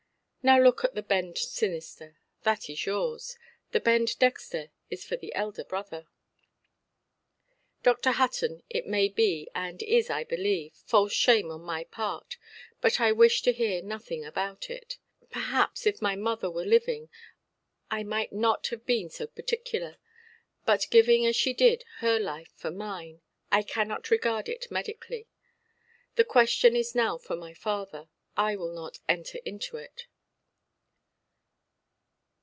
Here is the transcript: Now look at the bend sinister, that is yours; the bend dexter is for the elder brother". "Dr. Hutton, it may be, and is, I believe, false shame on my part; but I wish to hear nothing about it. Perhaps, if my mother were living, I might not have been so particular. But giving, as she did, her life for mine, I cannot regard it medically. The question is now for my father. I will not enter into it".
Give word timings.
Now 0.43 0.59
look 0.59 0.83
at 0.83 0.95
the 0.95 1.03
bend 1.03 1.37
sinister, 1.37 2.17
that 2.41 2.67
is 2.67 2.87
yours; 2.87 3.37
the 3.73 3.79
bend 3.79 4.17
dexter 4.17 4.71
is 4.89 5.05
for 5.05 5.15
the 5.15 5.35
elder 5.35 5.63
brother". 5.63 6.07
"Dr. 7.83 8.13
Hutton, 8.13 8.63
it 8.67 8.87
may 8.87 9.07
be, 9.07 9.49
and 9.53 9.83
is, 9.83 10.09
I 10.09 10.23
believe, 10.23 10.73
false 10.73 11.13
shame 11.13 11.51
on 11.51 11.61
my 11.61 11.83
part; 11.83 12.37
but 12.81 12.99
I 12.99 13.11
wish 13.11 13.43
to 13.43 13.51
hear 13.53 13.83
nothing 13.83 14.25
about 14.25 14.67
it. 14.71 14.97
Perhaps, 15.29 15.85
if 15.85 16.01
my 16.01 16.15
mother 16.15 16.49
were 16.49 16.65
living, 16.65 17.11
I 17.91 18.01
might 18.01 18.33
not 18.33 18.65
have 18.69 18.83
been 18.83 19.11
so 19.11 19.27
particular. 19.27 19.97
But 20.65 20.87
giving, 20.89 21.23
as 21.23 21.35
she 21.35 21.53
did, 21.53 21.83
her 21.99 22.17
life 22.19 22.51
for 22.55 22.71
mine, 22.71 23.21
I 23.51 23.61
cannot 23.61 24.09
regard 24.09 24.49
it 24.49 24.71
medically. 24.71 25.27
The 26.15 26.25
question 26.25 26.75
is 26.75 26.95
now 26.95 27.19
for 27.19 27.35
my 27.35 27.53
father. 27.53 28.09
I 28.35 28.55
will 28.55 28.73
not 28.73 28.97
enter 29.07 29.37
into 29.45 29.77
it". 29.77 30.07